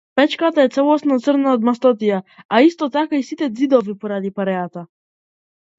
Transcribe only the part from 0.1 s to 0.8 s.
Печката е